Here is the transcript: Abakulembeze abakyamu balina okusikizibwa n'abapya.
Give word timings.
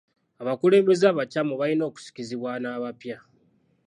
Abakulembeze 0.41 1.05
abakyamu 1.09 1.53
balina 1.59 1.83
okusikizibwa 1.89 2.51
n'abapya. 2.61 3.17